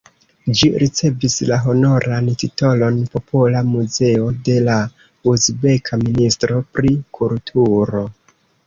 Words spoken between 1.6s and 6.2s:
honoran titolon "popola muzeo" de la uzbeka